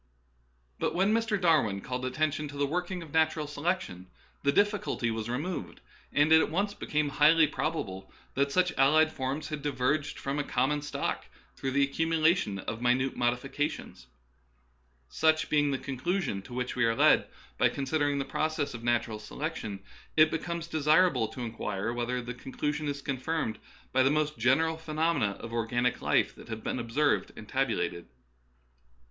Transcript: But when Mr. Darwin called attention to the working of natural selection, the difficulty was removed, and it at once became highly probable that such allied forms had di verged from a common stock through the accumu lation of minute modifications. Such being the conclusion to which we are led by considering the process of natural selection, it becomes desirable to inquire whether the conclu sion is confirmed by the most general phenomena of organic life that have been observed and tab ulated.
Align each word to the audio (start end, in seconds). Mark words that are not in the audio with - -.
But 0.79 0.95
when 0.95 1.13
Mr. 1.13 1.39
Darwin 1.39 1.79
called 1.79 2.05
attention 2.07 2.47
to 2.47 2.57
the 2.57 2.65
working 2.65 3.03
of 3.03 3.13
natural 3.13 3.45
selection, 3.45 4.07
the 4.41 4.51
difficulty 4.51 5.11
was 5.11 5.29
removed, 5.29 5.79
and 6.11 6.31
it 6.31 6.41
at 6.41 6.49
once 6.49 6.73
became 6.73 7.09
highly 7.09 7.45
probable 7.45 8.11
that 8.33 8.51
such 8.51 8.73
allied 8.79 9.11
forms 9.13 9.49
had 9.49 9.61
di 9.61 9.69
verged 9.69 10.17
from 10.17 10.39
a 10.39 10.43
common 10.43 10.81
stock 10.81 11.25
through 11.55 11.69
the 11.69 11.85
accumu 11.87 12.19
lation 12.19 12.63
of 12.65 12.81
minute 12.81 13.15
modifications. 13.15 14.07
Such 15.07 15.51
being 15.51 15.69
the 15.69 15.77
conclusion 15.77 16.41
to 16.41 16.53
which 16.55 16.75
we 16.75 16.83
are 16.85 16.95
led 16.95 17.27
by 17.59 17.69
considering 17.69 18.17
the 18.17 18.25
process 18.25 18.73
of 18.73 18.83
natural 18.83 19.19
selection, 19.19 19.81
it 20.17 20.31
becomes 20.31 20.65
desirable 20.65 21.27
to 21.27 21.41
inquire 21.41 21.93
whether 21.93 22.23
the 22.23 22.33
conclu 22.33 22.73
sion 22.73 22.87
is 22.89 23.03
confirmed 23.03 23.59
by 23.93 24.01
the 24.01 24.09
most 24.09 24.35
general 24.39 24.77
phenomena 24.77 25.33
of 25.33 25.53
organic 25.53 26.01
life 26.01 26.33
that 26.33 26.47
have 26.49 26.63
been 26.63 26.79
observed 26.79 27.31
and 27.35 27.47
tab 27.47 27.67
ulated. 27.69 28.05